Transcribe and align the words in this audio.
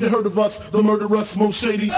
You 0.00 0.08
heard 0.08 0.26
of 0.26 0.36
us, 0.40 0.58
the 0.70 0.82
murderous, 0.82 1.36
most 1.36 1.62
shady. 1.62 1.92